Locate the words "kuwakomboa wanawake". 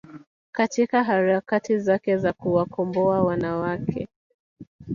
2.33-4.07